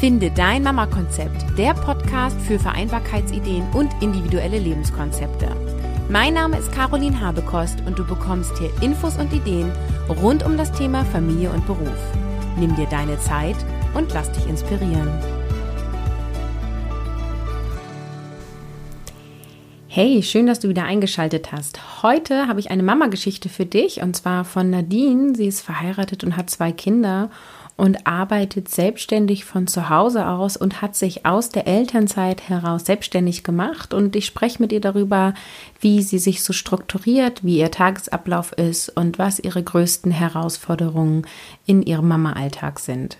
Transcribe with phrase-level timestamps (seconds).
[0.00, 5.48] Finde dein Mama-Konzept, der Podcast für Vereinbarkeitsideen und individuelle Lebenskonzepte.
[6.08, 9.72] Mein Name ist Caroline Habekost und du bekommst hier Infos und Ideen
[10.08, 11.98] rund um das Thema Familie und Beruf.
[12.56, 13.56] Nimm dir deine Zeit
[13.94, 15.10] und lass dich inspirieren.
[19.88, 22.04] Hey, schön, dass du wieder eingeschaltet hast.
[22.04, 25.34] Heute habe ich eine Mama-Geschichte für dich und zwar von Nadine.
[25.34, 27.30] Sie ist verheiratet und hat zwei Kinder
[27.78, 33.44] und arbeitet selbstständig von zu Hause aus und hat sich aus der Elternzeit heraus selbstständig
[33.44, 33.94] gemacht.
[33.94, 35.32] Und ich spreche mit ihr darüber,
[35.80, 41.24] wie sie sich so strukturiert, wie ihr Tagesablauf ist und was ihre größten Herausforderungen
[41.66, 43.16] in ihrem Mama-Alltag sind.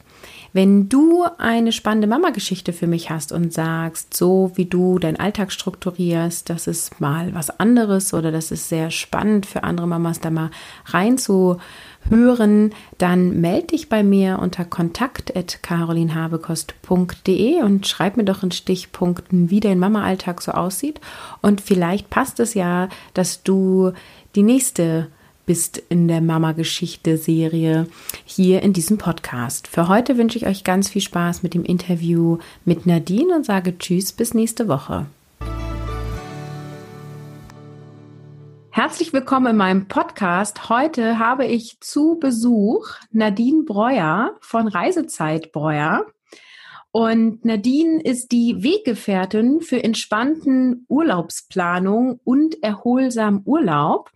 [0.53, 5.53] Wenn du eine spannende Mama-Geschichte für mich hast und sagst, so wie du deinen Alltag
[5.53, 10.31] strukturierst, das ist mal was anderes oder das ist sehr spannend für andere Mamas da
[10.31, 10.51] mal
[10.87, 19.61] reinzuhören, dann melde dich bei mir unter kontakt.carolinhabekost.de und schreib mir doch in Stichpunkten, wie
[19.61, 20.99] dein Mama-Alltag so aussieht.
[21.43, 23.93] Und vielleicht passt es ja, dass du
[24.35, 25.09] die nächste
[25.49, 27.87] bist in der Mama-Geschichte-Serie
[28.27, 29.67] hier in diesem Podcast.
[29.67, 33.79] Für heute wünsche ich euch ganz viel Spaß mit dem Interview mit Nadine und sage
[33.79, 35.07] Tschüss bis nächste Woche.
[38.69, 40.69] Herzlich willkommen in meinem Podcast.
[40.69, 46.05] Heute habe ich zu Besuch Nadine Breuer von Reisezeit Breuer.
[46.91, 54.11] Und Nadine ist die Weggefährtin für entspannten Urlaubsplanung und erholsamen Urlaub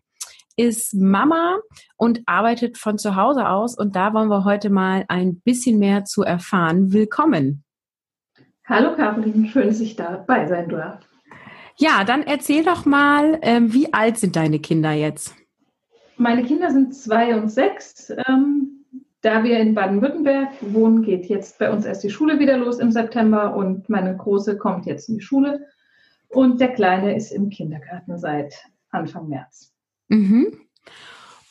[0.57, 1.59] ist Mama
[1.97, 3.77] und arbeitet von zu Hause aus.
[3.77, 6.93] Und da wollen wir heute mal ein bisschen mehr zu erfahren.
[6.93, 7.65] Willkommen.
[8.65, 11.01] Hallo Caroline, schön, dass ich dabei sein darf.
[11.77, 15.35] Ja, dann erzähl doch mal, ähm, wie alt sind deine Kinder jetzt?
[16.17, 18.13] Meine Kinder sind zwei und sechs.
[18.29, 18.85] Ähm,
[19.23, 22.91] da wir in Baden-Württemberg wohnen, geht jetzt bei uns erst die Schule wieder los im
[22.91, 25.67] September und meine Große kommt jetzt in die Schule
[26.29, 28.55] und der Kleine ist im Kindergarten seit
[28.91, 29.72] Anfang März.
[30.13, 30.59] Mhm.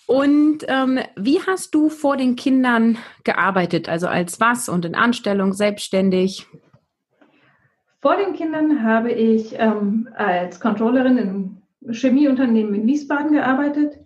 [0.05, 3.89] Und ähm, wie hast du vor den Kindern gearbeitet?
[3.89, 6.45] Also als was und in Anstellung, selbstständig?
[8.01, 11.61] Vor den Kindern habe ich ähm, als Controllerin im
[11.91, 13.99] Chemieunternehmen in Wiesbaden gearbeitet.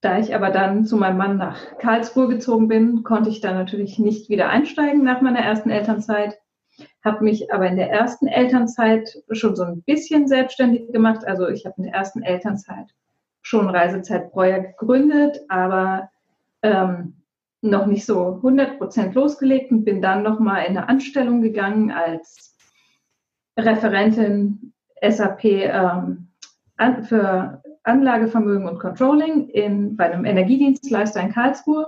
[0.00, 3.98] Da ich aber dann zu meinem Mann nach Karlsruhe gezogen bin, konnte ich da natürlich
[3.98, 6.38] nicht wieder einsteigen nach meiner ersten Elternzeit.
[7.04, 11.26] Habe mich aber in der ersten Elternzeit schon so ein bisschen selbstständig gemacht.
[11.26, 12.86] Also ich habe in der ersten Elternzeit
[13.46, 16.10] schon Reisezeit Breuer gegründet, aber
[16.62, 17.14] ähm,
[17.62, 22.56] noch nicht so 100 Prozent losgelegt und bin dann nochmal in eine Anstellung gegangen als
[23.56, 26.26] Referentin SAP ähm,
[26.76, 31.86] an, für Anlagevermögen und Controlling in, bei einem Energiedienstleister in Karlsruhe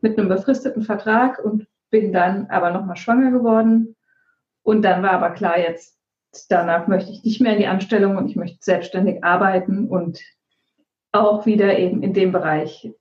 [0.00, 3.96] mit einem befristeten Vertrag und bin dann aber nochmal schwanger geworden.
[4.62, 5.98] Und dann war aber klar, jetzt
[6.48, 10.20] danach möchte ich nicht mehr in die Anstellung und ich möchte selbstständig arbeiten und
[11.14, 12.92] auch wieder eben in dem Bereich,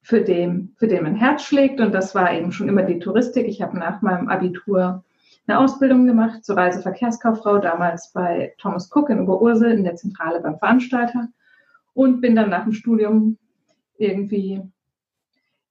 [0.00, 1.80] für den, für den mein Herz schlägt.
[1.80, 3.46] Und das war eben schon immer die Touristik.
[3.46, 5.04] Ich habe nach meinem Abitur
[5.46, 10.58] eine Ausbildung gemacht zur Reiseverkehrskauffrau, damals bei Thomas Cook in Oberursel in der Zentrale beim
[10.58, 11.28] Veranstalter
[11.94, 13.38] und bin dann nach dem Studium
[13.98, 14.62] irgendwie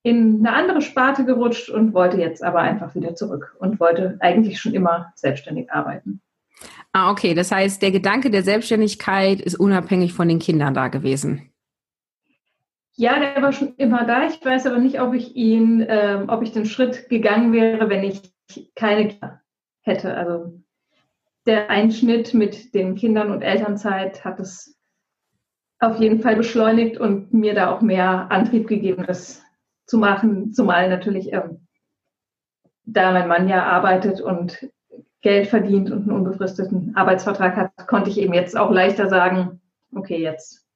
[0.03, 4.59] in eine andere Sparte gerutscht und wollte jetzt aber einfach wieder zurück und wollte eigentlich
[4.59, 6.21] schon immer selbstständig arbeiten.
[6.91, 7.33] Ah, okay.
[7.33, 11.50] Das heißt, der Gedanke der Selbstständigkeit ist unabhängig von den Kindern da gewesen.
[12.95, 14.27] Ja, der war schon immer da.
[14.27, 18.03] Ich weiß aber nicht, ob ich ihn, ähm, ob ich den Schritt gegangen wäre, wenn
[18.03, 18.21] ich
[18.75, 19.41] keine Kinder
[19.81, 20.15] hätte.
[20.15, 20.61] Also
[21.45, 24.77] der Einschnitt mit den Kindern und Elternzeit hat es
[25.79, 29.41] auf jeden Fall beschleunigt und mir da auch mehr Antrieb gegeben, das
[29.87, 30.53] zu machen.
[30.53, 31.67] Zumal natürlich, ähm,
[32.83, 34.69] da mein Mann ja arbeitet und
[35.21, 39.61] Geld verdient und einen unbefristeten Arbeitsvertrag hat, konnte ich eben jetzt auch leichter sagen,
[39.95, 40.67] okay, jetzt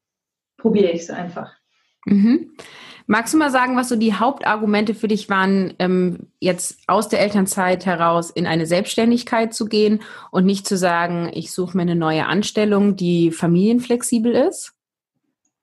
[0.57, 1.54] probiere ich es einfach.
[2.05, 2.51] Mhm.
[3.07, 7.19] Magst du mal sagen, was so die Hauptargumente für dich waren, ähm, jetzt aus der
[7.19, 11.95] Elternzeit heraus in eine Selbstständigkeit zu gehen und nicht zu sagen, ich suche mir eine
[11.95, 14.73] neue Anstellung, die familienflexibel ist?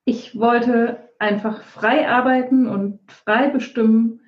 [0.04, 4.20] Ich wollte einfach frei arbeiten und frei bestimmen,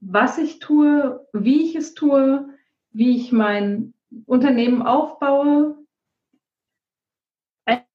[0.00, 2.48] was ich tue, wie ich es tue,
[2.90, 3.94] wie ich mein
[4.26, 5.76] Unternehmen aufbaue.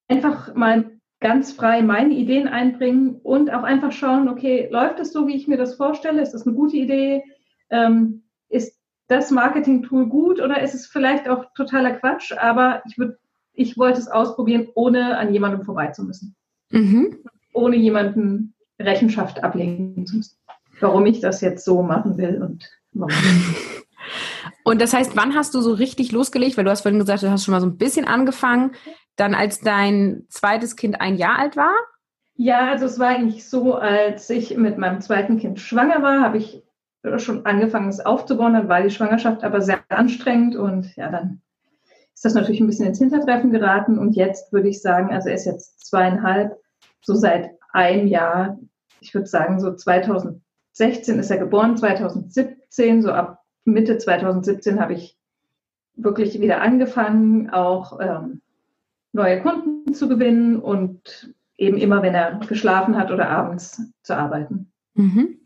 [0.08, 5.26] Einfach mal ganz frei meine Ideen einbringen und auch einfach schauen, okay, läuft es so,
[5.26, 6.20] wie ich mir das vorstelle?
[6.20, 7.24] Ist das eine gute Idee?
[7.70, 8.78] Ähm, ist
[9.08, 12.32] das Marketing-Tool gut oder ist es vielleicht auch totaler Quatsch?
[12.32, 13.16] Aber ich, würd,
[13.54, 16.36] ich wollte es ausprobieren, ohne an jemandem vorbei zu müssen.
[16.70, 17.18] Mhm.
[17.52, 20.36] Ohne jemanden Rechenschaft ablegen zu müssen.
[20.80, 23.14] Warum ich das jetzt so machen will und warum.
[24.62, 26.56] Und das heißt, wann hast du so richtig losgelegt?
[26.56, 28.72] Weil du hast vorhin gesagt, du hast schon mal so ein bisschen angefangen,
[29.16, 31.74] dann als dein zweites Kind ein Jahr alt war?
[32.36, 36.36] Ja, also es war eigentlich so, als ich mit meinem zweiten Kind schwanger war, habe
[36.36, 36.62] ich
[37.18, 38.54] schon angefangen, es aufzubauen.
[38.54, 41.40] Dann war die Schwangerschaft aber sehr anstrengend und ja, dann
[42.14, 43.98] ist das natürlich ein bisschen ins Hintertreffen geraten.
[43.98, 46.56] Und jetzt würde ich sagen, also er ist jetzt zweieinhalb,
[47.02, 48.58] so seit einem Jahr,
[49.00, 55.18] ich würde sagen, so 2016 ist er geboren, 2017, so ab Mitte 2017 habe ich
[55.94, 58.42] wirklich wieder angefangen, auch ähm,
[59.16, 64.70] neue Kunden zu gewinnen und eben immer, wenn er geschlafen hat oder abends zu arbeiten.
[64.94, 65.38] Mhm.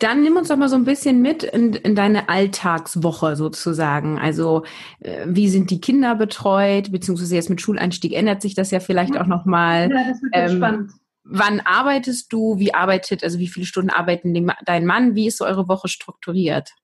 [0.00, 4.18] Dann nimm uns doch mal so ein bisschen mit in, in deine Alltagswoche sozusagen.
[4.18, 4.64] Also
[5.00, 9.16] äh, wie sind die Kinder betreut, beziehungsweise jetzt mit Schuleinstieg ändert sich das ja vielleicht
[9.16, 9.90] auch nochmal.
[9.90, 10.92] Ja, das wird ähm, spannend.
[11.22, 12.58] Wann arbeitest du?
[12.58, 15.14] Wie arbeitet, also wie viele Stunden arbeiten dein Mann?
[15.14, 16.74] Wie ist so eure Woche strukturiert?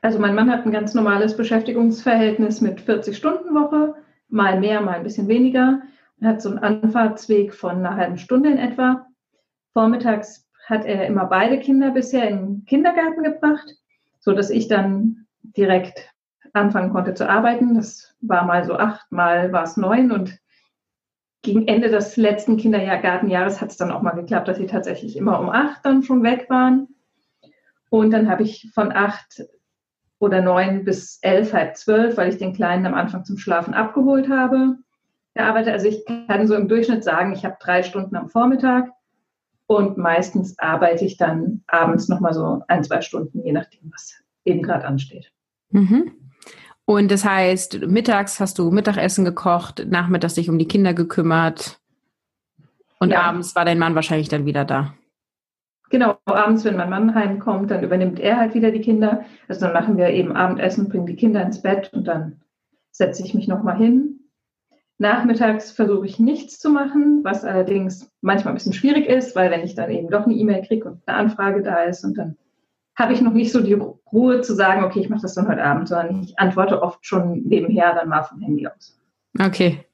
[0.00, 3.94] Also mein Mann hat ein ganz normales Beschäftigungsverhältnis mit 40 Stunden Woche,
[4.28, 5.82] mal mehr, mal ein bisschen weniger.
[6.20, 9.06] Er hat so einen Anfahrtsweg von einer halben Stunde in etwa.
[9.72, 13.74] Vormittags hat er immer beide Kinder bisher in den Kindergarten gebracht,
[14.18, 16.12] so dass ich dann direkt
[16.52, 17.74] anfangen konnte zu arbeiten.
[17.74, 20.38] Das war mal so acht, mal war es neun und
[21.42, 25.38] gegen Ende des letzten Kindergartenjahres hat es dann auch mal geklappt, dass sie tatsächlich immer
[25.38, 26.88] um acht dann schon weg waren.
[27.90, 29.44] Und dann habe ich von acht
[30.18, 34.28] oder neun bis elf, halb zwölf, weil ich den Kleinen am Anfang zum Schlafen abgeholt
[34.28, 34.76] habe,
[35.34, 35.72] gearbeitet.
[35.72, 38.90] Also ich kann so im Durchschnitt sagen, ich habe drei Stunden am Vormittag
[39.66, 44.62] und meistens arbeite ich dann abends nochmal so ein, zwei Stunden, je nachdem, was eben
[44.62, 45.30] gerade ansteht.
[45.70, 46.12] Mhm.
[46.84, 51.78] Und das heißt, mittags hast du Mittagessen gekocht, nachmittags dich um die Kinder gekümmert
[52.98, 53.22] und ja.
[53.22, 54.94] abends war dein Mann wahrscheinlich dann wieder da.
[55.90, 59.24] Genau, abends, wenn mein Mann heimkommt, dann übernimmt er halt wieder die Kinder.
[59.48, 62.40] Also dann machen wir eben Abendessen, bringen die Kinder ins Bett und dann
[62.90, 64.20] setze ich mich nochmal hin.
[64.98, 69.64] Nachmittags versuche ich nichts zu machen, was allerdings manchmal ein bisschen schwierig ist, weil wenn
[69.64, 72.36] ich dann eben doch eine E-Mail kriege und eine Anfrage da ist und dann
[72.96, 73.74] habe ich noch nicht so die
[74.12, 77.44] Ruhe zu sagen, okay, ich mache das dann heute Abend, sondern ich antworte oft schon
[77.44, 78.98] nebenher dann mal vom Handy aus.
[79.38, 79.84] Okay.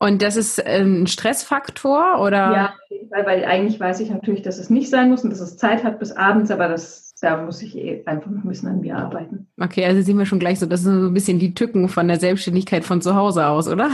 [0.00, 2.52] Und das ist ein Stressfaktor oder?
[2.52, 2.74] Ja,
[3.10, 5.82] weil, weil eigentlich weiß ich natürlich, dass es nicht sein muss und dass es Zeit
[5.82, 8.96] hat bis abends, aber das, da muss ich eh einfach noch ein bisschen an mir
[8.96, 9.48] arbeiten.
[9.60, 12.06] Okay, also sehen wir schon gleich so, das sind so ein bisschen die Tücken von
[12.06, 13.90] der Selbstständigkeit von zu Hause aus, oder?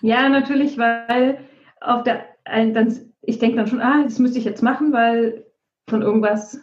[0.00, 1.38] Ja, natürlich, weil
[1.80, 5.44] auf der, dann, ich denke dann schon, ah, das müsste ich jetzt machen, weil
[5.88, 6.58] von irgendwas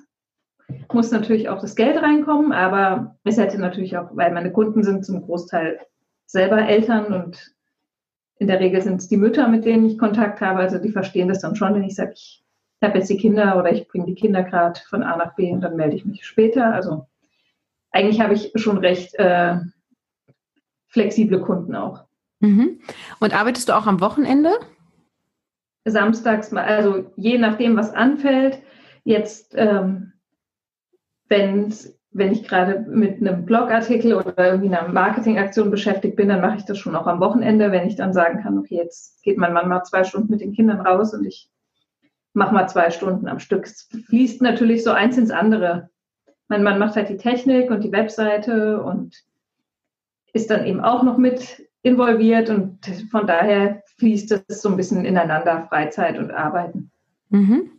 [0.91, 5.05] muss natürlich auch das Geld reinkommen, aber es hätte natürlich auch, weil meine Kunden sind
[5.05, 5.79] zum Großteil
[6.25, 7.53] selber Eltern und
[8.41, 10.61] in der Regel sind es die Mütter, mit denen ich Kontakt habe.
[10.61, 12.43] Also die verstehen das dann schon, wenn ich sage, ich
[12.81, 15.61] habe jetzt die Kinder oder ich bringe die Kinder gerade von A nach B und
[15.61, 16.73] dann melde ich mich später.
[16.73, 17.05] Also
[17.91, 19.57] eigentlich habe ich schon recht äh,
[20.87, 22.05] flexible Kunden auch.
[22.39, 22.79] Mhm.
[23.19, 24.49] Und arbeitest du auch am Wochenende?
[25.85, 28.63] Samstags, also je nachdem, was anfällt.
[29.03, 30.13] Jetzt, ähm,
[31.27, 36.41] wenn es wenn ich gerade mit einem Blogartikel oder irgendwie einer Marketingaktion beschäftigt bin, dann
[36.41, 39.37] mache ich das schon auch am Wochenende, wenn ich dann sagen kann, okay, jetzt geht
[39.37, 41.49] mein Mann mal zwei Stunden mit den Kindern raus und ich
[42.33, 43.65] mache mal zwei Stunden am Stück.
[43.65, 45.89] Es fließt natürlich so eins ins andere.
[46.49, 49.23] Mein Mann macht halt die Technik und die Webseite und
[50.33, 55.05] ist dann eben auch noch mit involviert und von daher fließt es so ein bisschen
[55.05, 56.91] ineinander, Freizeit und Arbeiten.
[57.29, 57.71] Mhm.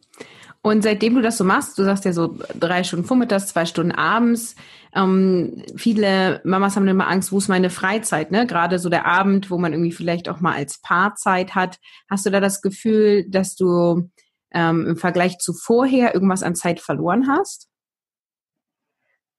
[0.64, 3.90] Und seitdem du das so machst, du sagst ja so drei Stunden vormittags, zwei Stunden
[3.90, 4.54] abends,
[4.94, 8.46] ähm, viele Mamas haben immer Angst, wo ist meine Freizeit, ne?
[8.46, 11.78] Gerade so der Abend, wo man irgendwie vielleicht auch mal als Paarzeit hat.
[12.08, 14.08] Hast du da das Gefühl, dass du
[14.52, 17.68] ähm, im Vergleich zu vorher irgendwas an Zeit verloren hast?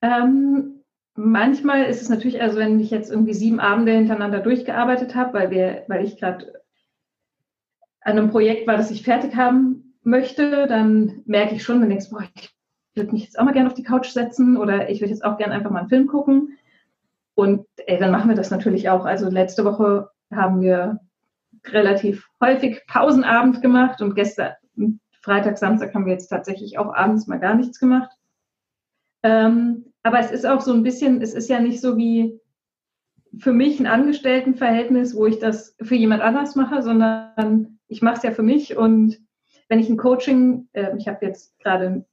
[0.01, 0.83] Ähm,
[1.15, 5.51] manchmal ist es natürlich, also wenn ich jetzt irgendwie sieben Abende hintereinander durchgearbeitet habe, weil
[5.51, 6.51] wir, weil ich gerade
[8.01, 12.15] an einem Projekt war, das ich fertig haben möchte, dann merke ich schon, denkst du,
[12.15, 12.53] boah, ich
[12.95, 15.37] würde mich jetzt auch mal gerne auf die Couch setzen oder ich würde jetzt auch
[15.37, 16.57] gerne einfach mal einen Film gucken.
[17.35, 19.05] Und ey, dann machen wir das natürlich auch.
[19.05, 20.99] Also letzte Woche haben wir
[21.65, 24.53] relativ häufig Pausenabend gemacht und gestern,
[25.21, 28.11] Freitag, Samstag haben wir jetzt tatsächlich auch abends mal gar nichts gemacht.
[29.23, 32.39] Ähm, aber es ist auch so ein bisschen, es ist ja nicht so wie
[33.39, 38.23] für mich ein Angestelltenverhältnis, wo ich das für jemand anders mache, sondern ich mache es
[38.23, 39.17] ja für mich und
[39.69, 42.05] wenn ich ein Coaching, äh, ich habe jetzt gerade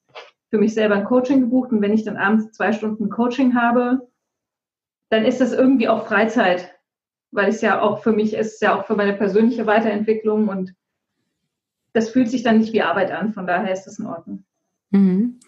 [0.51, 4.09] für mich selber ein Coaching gebucht und wenn ich dann abends zwei Stunden Coaching habe,
[5.11, 6.75] dann ist das irgendwie auch Freizeit,
[7.31, 10.75] weil es ja auch für mich ist, ja auch für meine persönliche Weiterentwicklung und
[11.93, 13.33] das fühlt sich dann nicht wie Arbeit an.
[13.33, 14.45] Von daher ist das in Ordnung.
[14.91, 15.41] Mhm.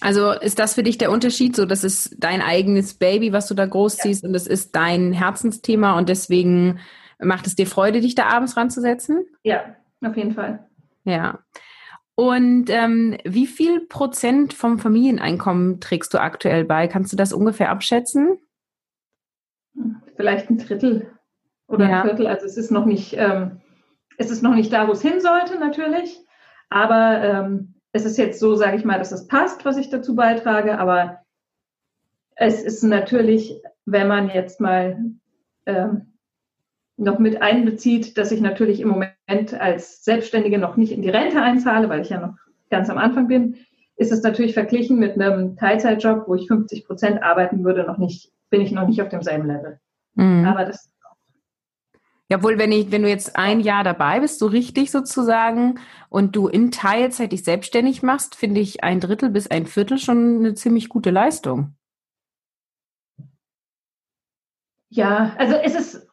[0.00, 3.54] Also ist das für dich der Unterschied, so das ist dein eigenes Baby, was du
[3.54, 4.28] da großziehst ja.
[4.28, 6.80] und es ist dein Herzensthema und deswegen
[7.18, 9.26] macht es dir Freude, dich da abends ranzusetzen?
[9.42, 10.69] Ja, auf jeden Fall.
[11.04, 11.40] Ja.
[12.14, 16.86] Und ähm, wie viel Prozent vom Familieneinkommen trägst du aktuell bei?
[16.86, 18.38] Kannst du das ungefähr abschätzen?
[20.16, 21.10] Vielleicht ein Drittel
[21.66, 22.02] oder ja.
[22.02, 22.26] ein Viertel.
[22.26, 23.60] Also es ist noch nicht, ähm,
[24.18, 26.18] es ist noch nicht da, wo es hin sollte, natürlich.
[26.68, 30.14] Aber ähm, es ist jetzt so, sage ich mal, dass es passt, was ich dazu
[30.14, 31.20] beitrage, aber
[32.36, 34.98] es ist natürlich, wenn man jetzt mal
[35.66, 36.18] ähm,
[36.96, 41.40] noch mit einbezieht, dass ich natürlich im Moment als Selbstständige noch nicht in die Rente
[41.40, 42.34] einzahle, weil ich ja noch
[42.70, 43.56] ganz am Anfang bin,
[43.96, 48.32] ist es natürlich verglichen mit einem Teilzeitjob, wo ich 50 Prozent arbeiten würde, noch nicht,
[48.48, 49.78] bin ich noch nicht auf demselben Level.
[50.14, 50.44] Mhm.
[50.44, 50.90] Aber das
[52.30, 56.46] Jawohl, wenn ich, wenn du jetzt ein Jahr dabei bist, so richtig sozusagen, und du
[56.46, 60.88] in Teilzeit dich selbstständig machst, finde ich ein Drittel bis ein Viertel schon eine ziemlich
[60.88, 61.74] gute Leistung.
[64.90, 66.09] Ja, also es ist,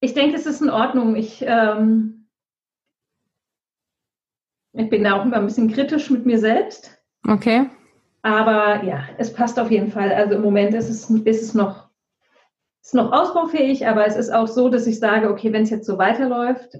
[0.00, 1.16] ich denke, es ist in Ordnung.
[1.16, 2.28] Ich, ähm,
[4.72, 6.98] ich bin da auch immer ein bisschen kritisch mit mir selbst.
[7.26, 7.68] Okay.
[8.22, 10.12] Aber ja, es passt auf jeden Fall.
[10.12, 11.90] Also im Moment ist es, ist es noch
[12.82, 15.86] ist noch ausbaufähig, aber es ist auch so, dass ich sage, okay, wenn es jetzt
[15.86, 16.78] so weiterläuft,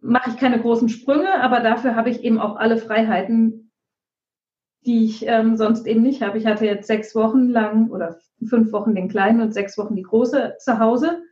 [0.00, 3.70] mache ich keine großen Sprünge, aber dafür habe ich eben auch alle Freiheiten,
[4.86, 6.38] die ich ähm, sonst eben nicht habe.
[6.38, 10.02] Ich hatte jetzt sechs Wochen lang oder fünf Wochen den Kleinen und sechs Wochen die
[10.02, 11.22] Große zu Hause.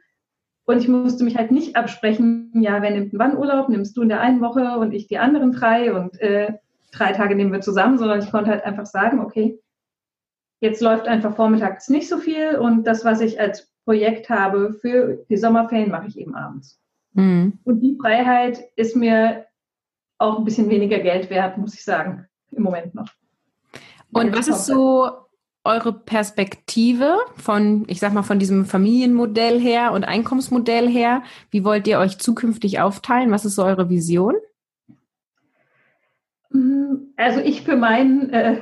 [0.69, 4.11] Und ich musste mich halt nicht absprechen, ja, wer nimmt wann Urlaub, nimmst du in
[4.11, 6.53] der einen Woche und ich die anderen drei und äh,
[6.93, 9.59] drei Tage nehmen wir zusammen, sondern ich konnte halt einfach sagen, okay,
[10.61, 15.25] Jetzt läuft einfach vormittags nicht so viel und das, was ich als Projekt habe für
[15.29, 16.81] die Sommerferien, mache ich eben abends.
[17.13, 17.59] Mhm.
[17.65, 19.47] Und die Freiheit ist mir
[20.19, 23.09] auch ein bisschen weniger Geld wert, muss ich sagen, im Moment noch.
[24.13, 25.11] Und was ist so
[25.69, 31.23] eure Perspektive von, ich sag mal, von diesem Familienmodell her und Einkommensmodell her?
[31.51, 33.31] Wie wollt ihr euch zukünftig aufteilen?
[33.31, 34.35] Was ist so eure Vision?
[37.17, 38.61] Also ich für meinen äh,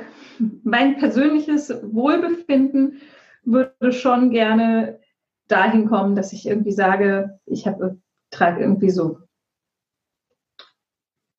[0.63, 3.01] mein persönliches Wohlbefinden
[3.43, 4.99] würde schon gerne
[5.47, 7.97] dahin kommen, dass ich irgendwie sage, ich habe,
[8.29, 9.19] trage irgendwie so,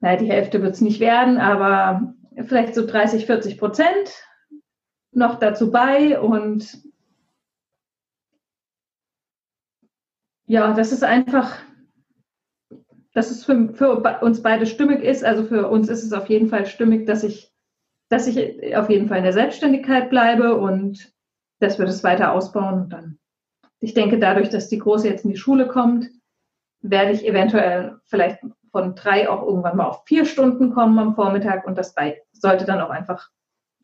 [0.00, 2.14] naja, die Hälfte wird es nicht werden, aber
[2.46, 4.27] vielleicht so 30, 40 Prozent
[5.12, 6.82] noch dazu bei und
[10.46, 11.58] ja, das ist einfach,
[13.12, 15.24] dass es für, für uns beide stimmig ist.
[15.24, 17.52] Also für uns ist es auf jeden Fall stimmig, dass ich
[18.08, 21.12] dass ich auf jeden Fall in der Selbstständigkeit bleibe und
[21.60, 22.82] dass wir das weiter ausbauen.
[22.82, 23.18] Und dann,
[23.80, 26.08] ich denke, dadurch, dass die Große jetzt in die Schule kommt,
[26.80, 31.66] werde ich eventuell vielleicht von drei auch irgendwann mal auf vier Stunden kommen am Vormittag
[31.66, 31.94] und das
[32.32, 33.28] sollte dann auch einfach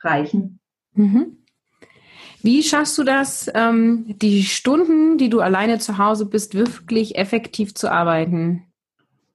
[0.00, 0.60] reichen.
[0.94, 1.38] Mhm.
[2.42, 7.74] Wie schaffst du das, ähm, die Stunden, die du alleine zu Hause bist, wirklich effektiv
[7.74, 8.64] zu arbeiten?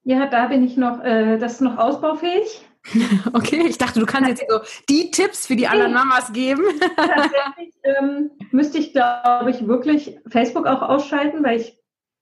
[0.03, 2.65] Ja, da bin ich noch, äh, das ist noch ausbaufähig.
[3.33, 6.63] Okay, ich dachte, du kannst jetzt so die Tipps für die anderen Mamas geben.
[6.95, 11.77] Tatsächlich ähm, müsste ich, glaube ich, wirklich Facebook auch ausschalten, weil ich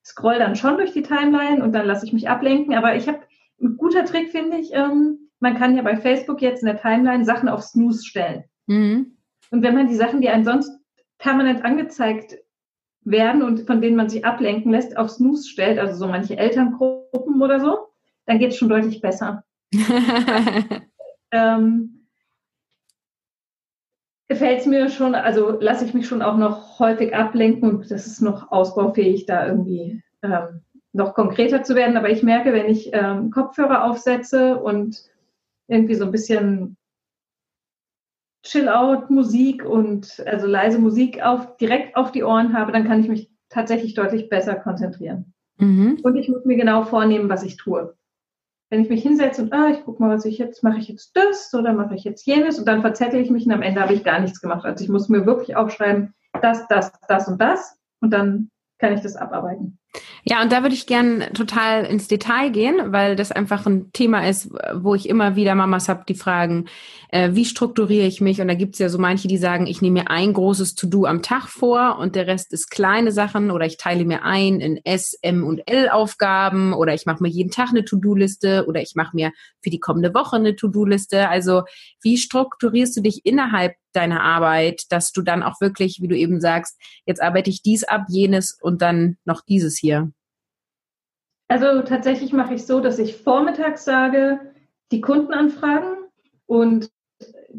[0.05, 2.75] scroll dann schon durch die Timeline und dann lasse ich mich ablenken.
[2.75, 3.19] Aber ich habe
[3.61, 4.71] ein guter Trick, finde ich.
[4.73, 8.43] Ähm, man kann ja bei Facebook jetzt in der Timeline Sachen auf Snooze stellen.
[8.67, 9.16] Mhm.
[9.51, 10.71] Und wenn man die Sachen, die einem sonst
[11.17, 12.37] permanent angezeigt
[13.01, 17.41] werden und von denen man sich ablenken lässt, auf Snooze stellt, also so manche Elterngruppen
[17.41, 17.87] oder so,
[18.25, 19.43] dann geht es schon deutlich besser.
[21.31, 22.07] ähm,
[24.27, 28.07] gefällt es mir schon, also lasse ich mich schon auch noch häufig ablenken und das
[28.07, 30.61] ist noch ausbaufähig, da irgendwie ähm,
[30.93, 31.97] noch konkreter zu werden.
[31.97, 35.03] Aber ich merke, wenn ich ähm, Kopfhörer aufsetze und
[35.67, 36.76] irgendwie so ein bisschen
[38.43, 43.29] Chill-out-Musik und also leise Musik auf, direkt auf die Ohren habe, dann kann ich mich
[43.49, 45.33] tatsächlich deutlich besser konzentrieren.
[45.57, 45.99] Mhm.
[46.03, 47.97] Und ich muss mir genau vornehmen, was ich tue
[48.69, 51.15] wenn ich mich hinsetze und, ah, ich gucke mal, was ich jetzt, mache ich jetzt
[51.15, 53.93] das oder mache ich jetzt jenes und dann verzettel ich mich und am Ende habe
[53.93, 54.65] ich gar nichts gemacht.
[54.65, 59.01] Also ich muss mir wirklich aufschreiben, das, das, das und das und dann kann ich
[59.01, 59.79] das abarbeiten.
[60.23, 64.27] Ja, und da würde ich gern total ins Detail gehen, weil das einfach ein Thema
[64.27, 66.65] ist, wo ich immer wieder Mamas habe, die fragen,
[67.09, 68.41] äh, wie strukturiere ich mich?
[68.41, 71.05] Und da gibt es ja so manche, die sagen, ich nehme mir ein großes To-Do
[71.05, 74.79] am Tag vor und der Rest ist kleine Sachen oder ich teile mir ein in
[74.83, 78.95] S, M und L Aufgaben oder ich mache mir jeden Tag eine To-Do-Liste oder ich
[78.95, 81.29] mache mir für die kommende Woche eine To-Do-Liste.
[81.29, 81.63] Also
[82.01, 86.39] wie strukturierst du dich innerhalb deiner Arbeit, dass du dann auch wirklich, wie du eben
[86.39, 90.11] sagst, jetzt arbeite ich dies ab, jenes und dann noch dieses hier?
[91.49, 94.39] Also tatsächlich mache ich so, dass ich vormittags sage,
[94.91, 95.97] die Kundenanfragen
[96.45, 96.89] und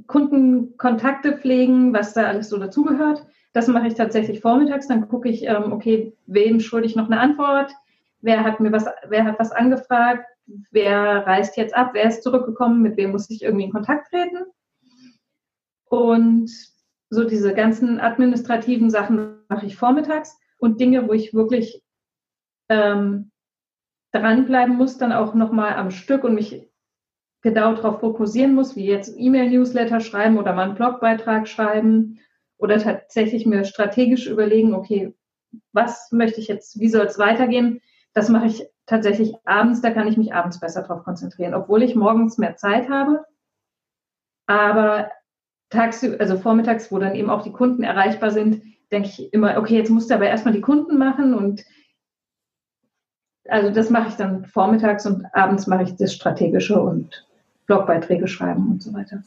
[0.07, 3.26] Kundenkontakte pflegen, was da alles so dazugehört.
[3.52, 4.88] Das mache ich tatsächlich vormittags.
[4.88, 7.73] Dann gucke ich, ähm, okay, wem schulde ich noch eine Antwort?
[8.21, 10.25] Wer hat mir was, wer hat was angefragt?
[10.71, 11.90] Wer reist jetzt ab?
[11.92, 12.83] Wer ist zurückgekommen?
[12.83, 14.45] Mit wem muss ich irgendwie in Kontakt treten?
[15.88, 16.50] Und
[17.11, 21.83] so diese ganzen administrativen Sachen mache ich vormittags und Dinge, wo ich wirklich
[22.68, 23.30] ähm,
[24.12, 26.68] dranbleiben muss, dann auch nochmal am Stück und mich
[27.42, 32.18] genau darauf fokussieren muss, wie jetzt E-Mail-Newsletter schreiben oder mal einen Blogbeitrag schreiben
[32.59, 35.14] oder tatsächlich mir strategisch überlegen, okay,
[35.73, 37.80] was möchte ich jetzt, wie soll es weitergehen?
[38.12, 41.95] Das mache ich tatsächlich abends, da kann ich mich abends besser darauf konzentrieren, obwohl ich
[41.95, 43.25] morgens mehr Zeit habe.
[44.47, 45.11] Aber
[45.71, 49.77] tagsüber, also vormittags, wo dann eben auch die Kunden erreichbar sind, denke ich immer, okay,
[49.77, 51.65] jetzt musst du aber erstmal die Kunden machen und
[53.49, 57.27] also das mache ich dann vormittags und abends mache ich das Strategische und
[57.67, 59.23] Blogbeiträge schreiben und so weiter.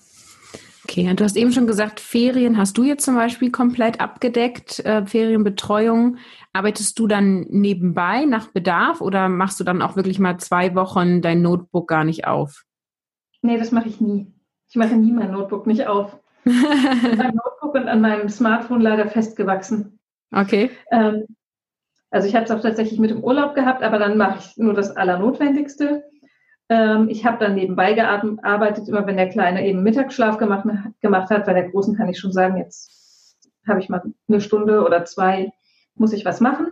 [0.83, 4.79] Okay, und du hast eben schon gesagt, Ferien hast du jetzt zum Beispiel komplett abgedeckt,
[4.79, 6.17] äh, Ferienbetreuung.
[6.53, 11.21] Arbeitest du dann nebenbei nach Bedarf oder machst du dann auch wirklich mal zwei Wochen
[11.21, 12.65] dein Notebook gar nicht auf?
[13.41, 14.27] Nee, das mache ich nie.
[14.69, 16.17] Ich mache nie mein Notebook nicht auf.
[16.45, 19.99] An meinem Notebook und an meinem Smartphone leider festgewachsen.
[20.33, 20.71] Okay.
[20.91, 21.25] Ähm,
[22.09, 24.73] also ich habe es auch tatsächlich mit dem Urlaub gehabt, aber dann mache ich nur
[24.73, 26.03] das Allernotwendigste.
[26.69, 30.65] Ähm, ich habe dann nebenbei gearbeitet, immer wenn der Kleine eben Mittagsschlaf gemacht,
[31.01, 31.45] gemacht hat.
[31.45, 35.51] Bei der Großen kann ich schon sagen, jetzt habe ich mal eine Stunde oder zwei,
[35.95, 36.67] muss ich was machen.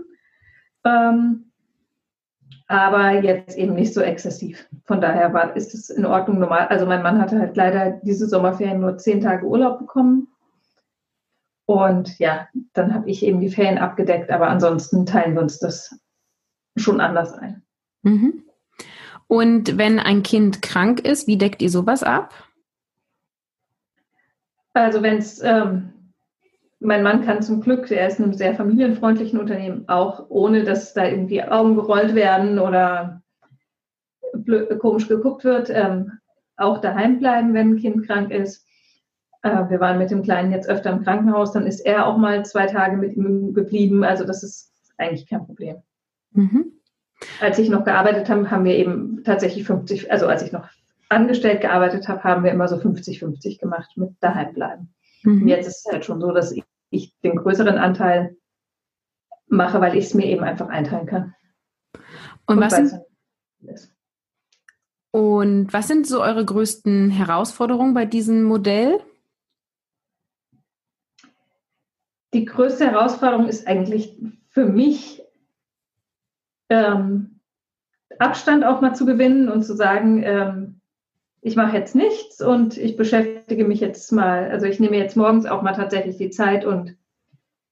[0.85, 1.48] Ähm,
[2.69, 4.69] aber jetzt eben nicht so exzessiv.
[4.85, 6.67] Von daher war, ist es in Ordnung normal.
[6.67, 10.27] Also mein Mann hatte halt leider diese Sommerferien nur zehn Tage Urlaub bekommen.
[11.65, 15.99] Und ja, dann habe ich eben die Ferien abgedeckt, aber ansonsten teilen wir uns das
[16.77, 17.63] schon anders ein.
[18.03, 18.43] Mhm.
[19.25, 22.35] Und wenn ein Kind krank ist, wie deckt ihr sowas ab?
[24.73, 25.93] Also wenn es, ähm,
[26.79, 30.93] mein Mann kann zum Glück, er ist in einem sehr familienfreundlichen Unternehmen, auch ohne dass
[30.93, 33.21] da irgendwie Augen gerollt werden oder
[34.79, 36.13] komisch geguckt wird, ähm,
[36.55, 38.65] auch daheim bleiben, wenn ein Kind krank ist.
[39.41, 42.45] Äh, wir waren mit dem Kleinen jetzt öfter im Krankenhaus, dann ist er auch mal
[42.45, 44.03] zwei Tage mit ihm geblieben.
[44.03, 45.77] Also das ist eigentlich kein Problem.
[46.31, 46.73] Mhm.
[47.41, 50.69] Als ich noch gearbeitet habe, haben wir eben tatsächlich 50, also als ich noch
[51.09, 54.93] angestellt gearbeitet habe, haben wir immer so 50-50 gemacht mit daheim bleiben.
[55.23, 55.47] Mhm.
[55.47, 56.53] Jetzt ist es halt schon so, dass
[56.89, 58.37] ich den größeren Anteil
[59.47, 61.35] mache, weil ich es mir eben einfach einteilen kann.
[62.45, 63.01] Und, und was sind,
[65.11, 68.99] und was sind so eure größten Herausforderungen bei diesem Modell?
[72.33, 74.17] die größte Herausforderung ist eigentlich
[74.49, 75.23] für mich,
[76.69, 77.39] ähm,
[78.19, 80.78] Abstand auch mal zu gewinnen und zu sagen, ähm,
[81.41, 85.45] ich mache jetzt nichts und ich beschäftige mich jetzt mal, also ich nehme jetzt morgens
[85.45, 86.97] auch mal tatsächlich die Zeit und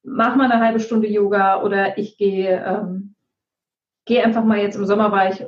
[0.04, 3.16] mache mal eine halbe Stunde Yoga oder ich gehe, ähm,
[4.06, 5.44] gehe einfach mal jetzt im Sommer war ich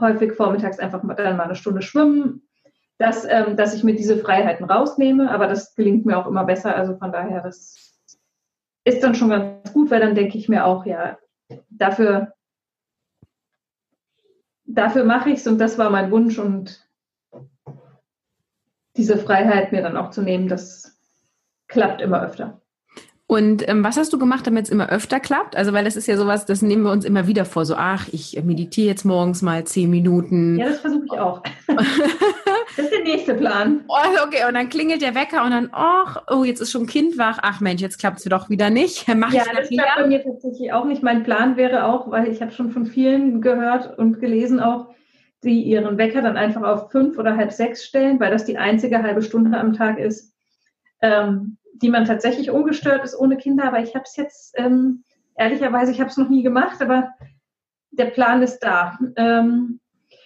[0.00, 2.42] häufig vormittags einfach mal, dann mal eine Stunde schwimmen,
[2.98, 6.76] dass, ähm, dass ich mir diese Freiheiten rausnehme, aber das gelingt mir auch immer besser,
[6.76, 7.96] also von daher, das
[8.84, 11.18] ist dann schon ganz gut, weil dann denke ich mir auch, ja,
[11.70, 12.34] dafür,
[14.64, 16.85] dafür mache ich es und das war mein Wunsch und
[18.96, 20.98] diese Freiheit mir dann auch zu nehmen, das
[21.68, 22.60] klappt immer öfter.
[23.28, 25.56] Und ähm, was hast du gemacht, damit es immer öfter klappt?
[25.56, 27.64] Also, weil das ist ja sowas, das nehmen wir uns immer wieder vor.
[27.64, 30.56] So, ach, ich meditiere jetzt morgens mal zehn Minuten.
[30.58, 31.42] Ja, das versuche ich auch.
[31.66, 33.84] das ist der nächste Plan.
[33.88, 37.18] Oh, okay, und dann klingelt der Wecker und dann, ach, oh, jetzt ist schon Kind
[37.18, 37.40] wach.
[37.42, 39.08] Ach Mensch, jetzt klappt es doch wieder nicht.
[39.16, 41.02] Mach ja, das klappt bei mir tatsächlich auch nicht.
[41.02, 44.94] Mein Plan wäre auch, weil ich habe schon von vielen gehört und gelesen auch,
[45.44, 49.02] die ihren Wecker dann einfach auf fünf oder halb sechs stellen, weil das die einzige
[49.02, 50.34] halbe Stunde am Tag ist.
[51.02, 53.64] Ähm, die man tatsächlich ungestört ist ohne Kinder.
[53.64, 57.10] Aber ich habe es jetzt, ähm, ehrlicherweise, ich habe es noch nie gemacht, aber
[57.90, 58.98] der Plan ist da.
[59.16, 59.80] Ähm,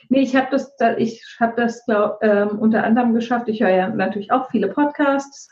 [0.09, 3.49] nee, ich habe das, ich habe das glaub, ähm, unter anderem geschafft.
[3.49, 5.49] Ich höre ja natürlich auch viele Podcasts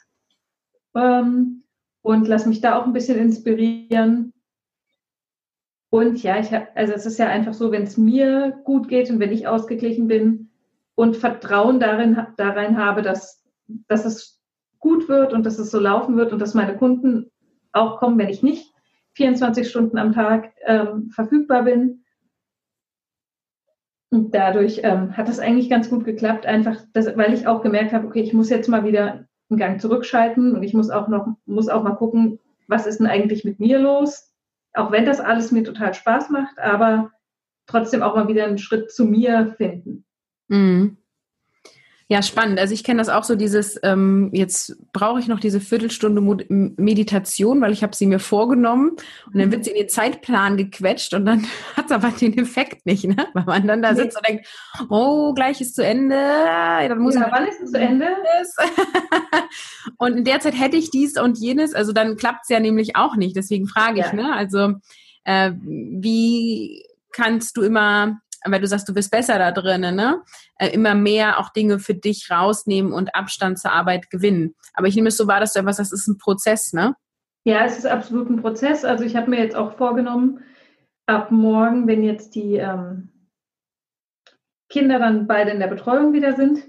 [0.95, 1.65] ähm,
[2.03, 4.33] und lasse mich da auch ein bisschen inspirieren.
[5.91, 9.11] Und ja, ich habe, also es ist ja einfach so, wenn es mir gut geht
[9.11, 10.51] und wenn ich ausgeglichen bin
[10.95, 13.43] und Vertrauen darin, darin habe, dass,
[13.87, 14.41] dass es
[14.81, 17.31] gut wird und dass es so laufen wird und dass meine Kunden
[17.73, 18.73] auch kommen, wenn ich nicht
[19.15, 22.05] 24 Stunden am Tag ähm, verfügbar bin.
[24.11, 27.93] Und dadurch ähm, hat das eigentlich ganz gut geklappt, einfach, dass, weil ich auch gemerkt
[27.93, 31.29] habe, okay, ich muss jetzt mal wieder einen Gang zurückschalten und ich muss auch noch,
[31.47, 34.28] muss auch mal gucken, was ist denn eigentlich mit mir los?
[34.75, 37.11] Auch wenn das alles mir total Spaß macht, aber
[37.67, 40.05] trotzdem auch mal wieder einen Schritt zu mir finden.
[40.49, 40.99] Mhm.
[42.11, 42.59] Ja, spannend.
[42.59, 47.61] Also ich kenne das auch so, dieses, ähm, jetzt brauche ich noch diese Viertelstunde Meditation,
[47.61, 51.27] weil ich habe sie mir vorgenommen und dann wird sie in den Zeitplan gequetscht und
[51.27, 53.27] dann hat es aber den Effekt nicht, ne?
[53.35, 54.21] Weil man dann da sitzt nee.
[54.21, 54.49] und denkt,
[54.89, 56.17] oh, gleich ist zu Ende.
[56.17, 58.07] Dann muss ja, wann ist es zu Ende?
[59.99, 62.97] und in der Zeit hätte ich dies und jenes, also dann klappt es ja nämlich
[62.97, 63.37] auch nicht.
[63.37, 64.13] Deswegen frage ich, ja.
[64.13, 64.33] ne?
[64.33, 64.75] Also
[65.25, 70.23] äh, wie kannst du immer weil du sagst, du bist besser da drin, ne?
[70.59, 74.55] Äh, immer mehr auch Dinge für dich rausnehmen und Abstand zur Arbeit gewinnen.
[74.75, 76.95] Aber ich nehme es so wahr, dass du etwas, das ist ein Prozess, ne?
[77.45, 78.85] Ja, es ist absolut ein Prozess.
[78.85, 80.41] Also ich habe mir jetzt auch vorgenommen,
[81.07, 83.09] ab morgen, wenn jetzt die ähm,
[84.69, 86.63] Kinder dann beide in der Betreuung wieder sind,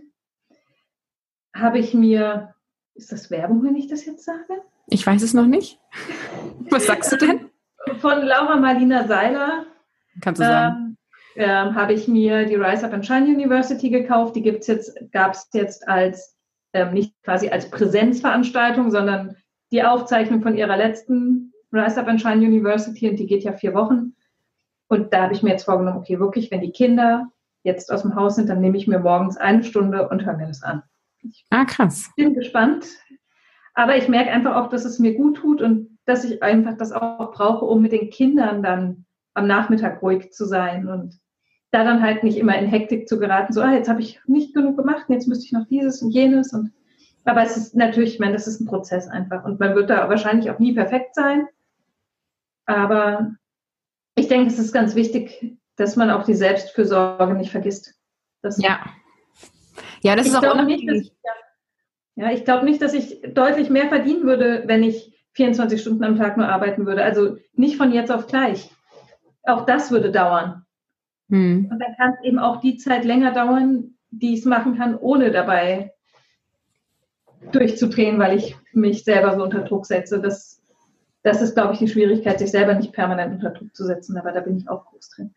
[1.53, 2.55] habe ich mir,
[2.99, 4.61] ist das Werbung, wenn ich das jetzt sage?
[4.87, 5.79] Ich weiß es noch nicht.
[6.69, 7.49] Was sagst du denn?
[7.99, 9.65] Von Laura Marlina Seiler.
[10.21, 10.97] Kannst du sagen.
[11.35, 14.35] Ähm, ähm, habe ich mir die Rise Up and Shine University gekauft.
[14.35, 16.37] Die gibt's jetzt, gab es jetzt als
[16.73, 19.35] ähm, nicht quasi als Präsenzveranstaltung, sondern
[19.71, 23.73] die Aufzeichnung von ihrer letzten Rise Up and Shine University und die geht ja vier
[23.73, 24.15] Wochen.
[24.87, 27.31] Und da habe ich mir jetzt vorgenommen, okay, wirklich, wenn die Kinder
[27.63, 30.47] jetzt aus dem Haus sind, dann nehme ich mir morgens eine Stunde und höre mir
[30.47, 30.83] das an.
[31.21, 32.09] Ich ah, krass.
[32.15, 32.87] Bin gespannt.
[33.73, 36.91] Aber ich merke einfach auch, dass es mir gut tut und dass ich einfach das
[36.91, 41.19] auch brauche, um mit den Kindern dann am Nachmittag ruhig zu sein und
[41.71, 44.55] da dann halt nicht immer in Hektik zu geraten, so, ah, jetzt habe ich nicht
[44.55, 46.71] genug gemacht, jetzt müsste ich noch dieses und jenes und
[47.25, 50.09] aber es ist natürlich, ich meine, das ist ein Prozess einfach und man wird da
[50.09, 51.47] wahrscheinlich auch nie perfekt sein.
[52.65, 53.35] Aber
[54.15, 57.93] ich denke, es ist ganz wichtig, dass man auch die Selbstfürsorge nicht vergisst.
[58.41, 58.79] Das ja.
[60.01, 60.85] Ja, das ist auch unabhängig.
[60.85, 61.31] Nicht, ja,
[62.15, 66.17] ja, ich glaube nicht, dass ich deutlich mehr verdienen würde, wenn ich 24 Stunden am
[66.17, 67.03] Tag nur arbeiten würde.
[67.03, 68.69] Also nicht von jetzt auf gleich.
[69.43, 70.65] Auch das würde dauern.
[71.29, 71.69] Hm.
[71.71, 74.95] Und dann kann es eben auch die Zeit länger dauern, die ich es machen kann,
[74.95, 75.93] ohne dabei
[77.51, 80.19] durchzudrehen, weil ich mich selber so unter Druck setze.
[80.19, 80.61] Das,
[81.23, 84.17] das ist, glaube ich, die Schwierigkeit, sich selber nicht permanent unter Druck zu setzen.
[84.17, 85.33] Aber da bin ich auch groß drin.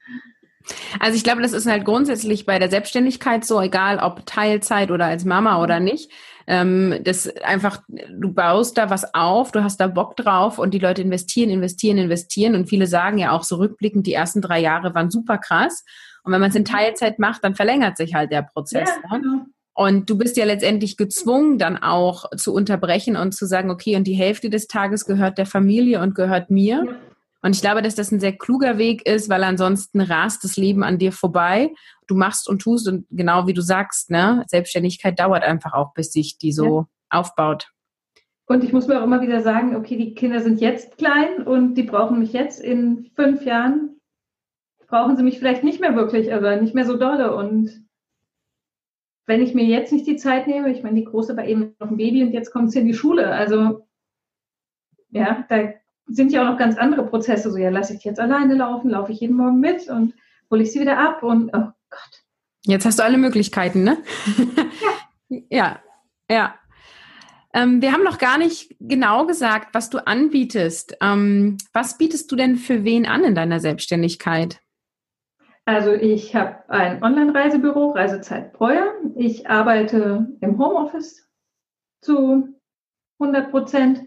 [1.00, 5.06] Also ich glaube, das ist halt grundsätzlich bei der Selbstständigkeit so, egal ob Teilzeit oder
[5.06, 6.10] als Mama oder nicht.
[6.46, 10.78] Ähm, das einfach, du baust da was auf, du hast da Bock drauf und die
[10.78, 12.54] Leute investieren, investieren, investieren.
[12.54, 15.84] Und viele sagen ja auch so rückblickend, die ersten drei Jahre waren super krass.
[16.24, 18.88] Und wenn man es in Teilzeit macht, dann verlängert sich halt der Prozess.
[18.88, 19.22] Ja, ne?
[19.22, 19.44] genau.
[19.74, 24.04] Und du bist ja letztendlich gezwungen, dann auch zu unterbrechen und zu sagen, okay, und
[24.04, 26.84] die Hälfte des Tages gehört der Familie und gehört mir.
[26.86, 26.92] Ja.
[27.42, 30.84] Und ich glaube, dass das ein sehr kluger Weg ist, weil ansonsten rast das Leben
[30.84, 31.74] an dir vorbei.
[32.06, 36.12] Du machst und tust und genau wie du sagst, ne, Selbstständigkeit dauert einfach auch, bis
[36.12, 36.86] sich die so ja.
[37.10, 37.72] aufbaut.
[38.46, 41.74] Und ich muss mir auch immer wieder sagen, okay, die Kinder sind jetzt klein und
[41.74, 44.00] die brauchen mich jetzt in fünf Jahren,
[44.86, 47.34] brauchen sie mich vielleicht nicht mehr wirklich, aber nicht mehr so dolle.
[47.34, 47.86] Und
[49.26, 51.90] wenn ich mir jetzt nicht die Zeit nehme, ich meine, die Große war eben noch
[51.90, 53.28] ein Baby und jetzt kommt sie in die Schule.
[53.28, 53.86] Also
[55.10, 55.72] ja, da
[56.14, 57.50] sind ja auch noch ganz andere Prozesse.
[57.50, 60.14] So, ja, lasse ich die jetzt alleine laufen, laufe ich jeden Morgen mit und
[60.50, 62.22] hole ich sie wieder ab und oh Gott.
[62.64, 63.98] Jetzt hast du alle Möglichkeiten, ne?
[65.28, 65.38] Ja.
[65.48, 65.78] ja,
[66.30, 66.54] ja.
[67.54, 70.96] Ähm, wir haben noch gar nicht genau gesagt, was du anbietest.
[71.00, 74.60] Ähm, was bietest du denn für wen an in deiner Selbstständigkeit?
[75.64, 78.92] Also ich habe ein Online-Reisebüro, Reisezeit Breuer.
[79.14, 81.28] Ich arbeite im Homeoffice
[82.00, 82.48] zu
[83.20, 84.02] 100 Prozent.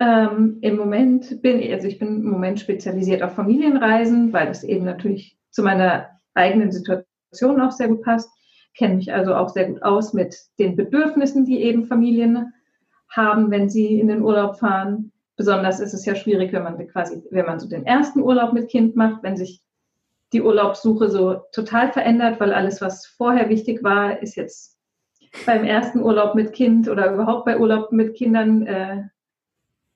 [0.00, 4.64] Ähm, Im Moment bin ich, also ich bin im Moment spezialisiert auf Familienreisen, weil das
[4.64, 8.30] eben natürlich zu meiner eigenen Situation auch sehr gut passt.
[8.76, 12.54] Kenne mich also auch sehr gut aus mit den Bedürfnissen, die eben Familien
[13.10, 15.12] haben, wenn sie in den Urlaub fahren.
[15.36, 18.70] Besonders ist es ja schwierig, wenn man quasi, wenn man so den ersten Urlaub mit
[18.70, 19.62] Kind macht, wenn sich
[20.32, 24.78] die Urlaubssuche so total verändert, weil alles, was vorher wichtig war, ist jetzt
[25.44, 29.02] beim ersten Urlaub mit Kind oder überhaupt bei Urlaub mit Kindern äh,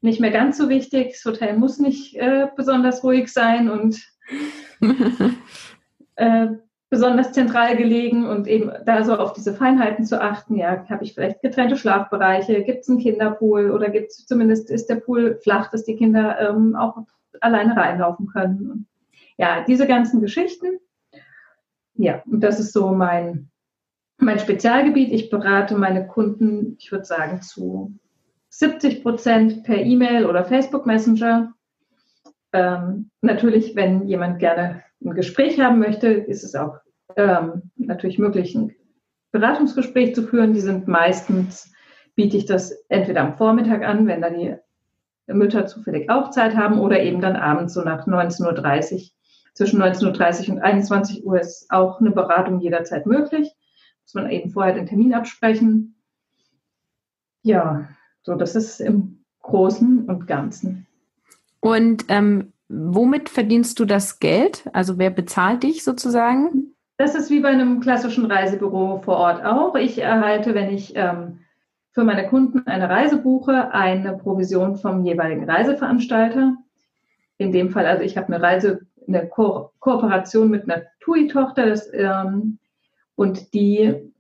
[0.05, 1.13] nicht mehr ganz so wichtig.
[1.13, 4.01] Das Hotel muss nicht äh, besonders ruhig sein und
[6.17, 6.47] äh,
[6.91, 10.57] besonders zentral gelegen und eben da so auf diese Feinheiten zu achten.
[10.57, 12.63] Ja, habe ich vielleicht getrennte Schlafbereiche?
[12.63, 16.39] Gibt es einen Kinderpool oder gibt es zumindest ist der Pool flach, dass die Kinder
[16.39, 16.99] ähm, auch
[17.41, 18.71] alleine reinlaufen können?
[18.71, 18.87] Und
[19.39, 20.79] ja, diese ganzen Geschichten.
[21.95, 23.51] Ja, und das ist so mein,
[24.19, 25.13] mein Spezialgebiet.
[25.13, 27.99] Ich berate meine Kunden, ich würde sagen, zu
[28.57, 31.53] 70 Prozent per E-Mail oder Facebook Messenger.
[32.53, 36.79] Ähm, natürlich, wenn jemand gerne ein Gespräch haben möchte, ist es auch
[37.17, 38.73] ähm, natürlich möglich, ein
[39.33, 40.55] Beratungsgespräch zu führen.
[40.55, 41.73] Die sind meistens,
[42.15, 44.55] biete ich das entweder am Vormittag an, wenn dann die
[45.27, 49.01] Mütter zufällig auch Zeit haben, oder eben dann abends so nach 19.30 Uhr.
[49.55, 53.53] Zwischen 19.30 Uhr und 21 Uhr ist auch eine Beratung jederzeit möglich,
[54.03, 55.97] muss man eben vorher den Termin absprechen.
[57.43, 57.89] Ja,
[58.25, 60.87] so das ist im Großen und Ganzen.
[61.61, 64.69] Und ähm, womit verdienst du das Geld?
[64.73, 66.75] Also wer bezahlt dich sozusagen?
[66.97, 69.75] Das ist wie bei einem klassischen Reisebüro vor Ort auch.
[69.75, 71.41] Ich erhalte, wenn ich ähm,
[71.93, 76.57] für meine Kunden eine Reise buche, eine Provision vom jeweiligen Reiseveranstalter.
[77.37, 82.59] In dem Fall, also ich habe eine Reise, eine Ko Kooperation mit einer TUI-Tochter ähm,
[83.17, 84.13] und die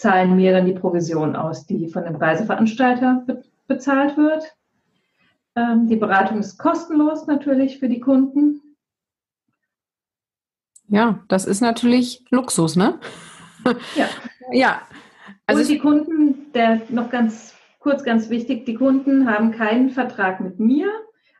[0.00, 4.56] zahlen mir dann die Provision aus, die von dem Reiseveranstalter be bezahlt wird.
[5.54, 8.60] Ähm, die Beratung ist kostenlos natürlich für die Kunden.
[10.88, 12.98] Ja, das ist natürlich Luxus, ne?
[13.94, 14.06] Ja.
[14.50, 14.82] ja.
[15.46, 20.40] Also Und die Kunden, der noch ganz kurz ganz wichtig, die Kunden haben keinen Vertrag
[20.40, 20.90] mit mir,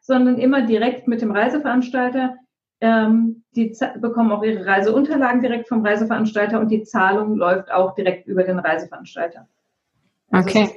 [0.01, 2.37] sondern immer direkt mit dem Reiseveranstalter.
[2.81, 8.27] Ähm, die bekommen auch ihre Reiseunterlagen direkt vom Reiseveranstalter und die Zahlung läuft auch direkt
[8.27, 9.47] über den Reiseveranstalter.
[10.31, 10.71] Also okay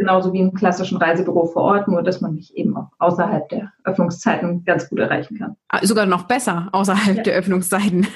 [0.00, 3.72] genauso wie im klassischen Reisebüro vor Ort, nur dass man mich eben auch außerhalb der
[3.84, 5.56] Öffnungszeiten ganz gut erreichen kann.
[5.68, 7.22] Ah, sogar noch besser außerhalb ja.
[7.22, 8.06] der Öffnungszeiten.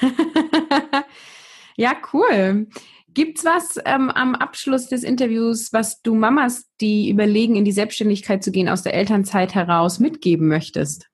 [1.77, 2.67] ja, cool.
[3.13, 8.43] Gibt's was ähm, am Abschluss des Interviews, was du Mamas, die überlegen, in die Selbstständigkeit
[8.43, 11.07] zu gehen, aus der Elternzeit heraus mitgeben möchtest?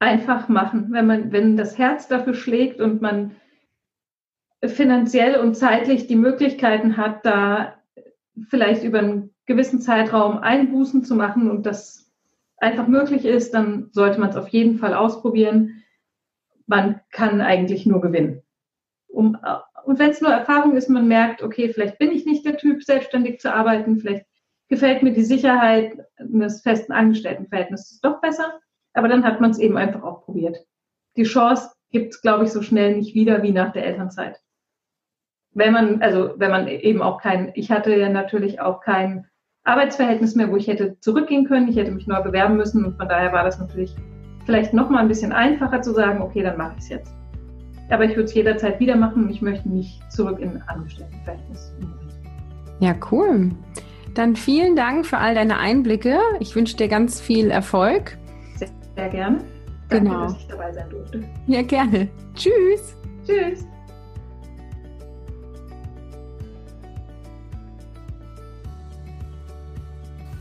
[0.00, 0.88] Einfach machen.
[0.90, 3.36] Wenn man, wenn das Herz dafür schlägt und man
[4.64, 7.74] finanziell und zeitlich die Möglichkeiten hat, da
[8.48, 12.10] vielleicht über einen gewissen Zeitraum Einbußen zu machen und das
[12.56, 15.82] einfach möglich ist, dann sollte man es auf jeden Fall ausprobieren.
[16.66, 18.42] Man kann eigentlich nur gewinnen.
[19.08, 19.36] Um,
[19.84, 22.84] und wenn es nur Erfahrung ist, man merkt, okay, vielleicht bin ich nicht der Typ,
[22.84, 24.26] selbstständig zu arbeiten, vielleicht
[24.68, 28.60] gefällt mir die Sicherheit eines festen Angestelltenverhältnisses doch besser,
[28.92, 30.58] aber dann hat man es eben einfach auch probiert.
[31.16, 34.40] Die Chance gibt es, glaube ich, so schnell nicht wieder wie nach der Elternzeit
[35.52, 39.26] wenn man, also wenn man eben auch kein, ich hatte ja natürlich auch kein
[39.64, 41.68] Arbeitsverhältnis mehr, wo ich hätte zurückgehen können.
[41.68, 43.94] Ich hätte mich neu bewerben müssen und von daher war das natürlich
[44.46, 47.14] vielleicht noch mal ein bisschen einfacher zu sagen, okay, dann mache ich es jetzt.
[47.90, 51.74] Aber ich würde es jederzeit wieder machen und ich möchte nicht zurück in ein Angestelltenverhältnis.
[52.78, 53.50] Ja, cool.
[54.14, 56.18] Dann vielen Dank für all deine Einblicke.
[56.38, 58.16] Ich wünsche dir ganz viel Erfolg.
[59.00, 59.38] Sehr, gerne.
[59.88, 60.22] Danke, genau.
[60.24, 61.24] dass ich dabei sein durfte.
[61.46, 62.08] Ja, gerne.
[62.34, 62.94] Tschüss.
[63.26, 63.64] Tschüss.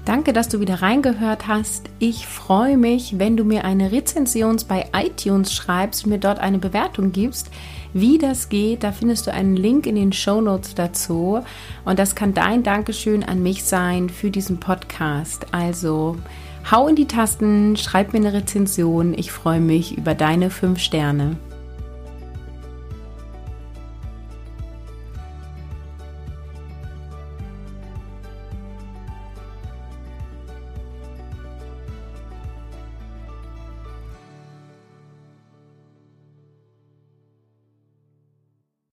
[0.03, 1.89] Danke, dass du wieder reingehört hast.
[1.99, 6.57] Ich freue mich, wenn du mir eine Rezension bei iTunes schreibst und mir dort eine
[6.57, 7.49] Bewertung gibst.
[7.93, 11.41] Wie das geht, da findest du einen Link in den Show Notes dazu.
[11.85, 15.45] Und das kann dein Dankeschön an mich sein für diesen Podcast.
[15.53, 16.17] Also
[16.71, 19.13] hau in die Tasten, schreib mir eine Rezension.
[19.17, 21.37] Ich freue mich über deine fünf Sterne.